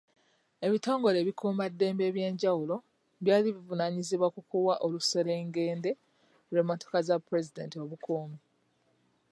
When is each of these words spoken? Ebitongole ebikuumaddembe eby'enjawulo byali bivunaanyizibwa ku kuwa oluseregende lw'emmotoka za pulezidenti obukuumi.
Ebitongole 0.65 1.17
ebikuumaddembe 1.19 2.03
eby'enjawulo 2.09 2.75
byali 3.23 3.47
bivunaanyizibwa 3.55 4.27
ku 4.35 4.41
kuwa 4.49 4.73
oluseregende 4.85 5.91
lw'emmotoka 6.51 6.97
za 7.07 7.15
pulezidenti 7.25 7.75
obukuumi. 7.83 8.37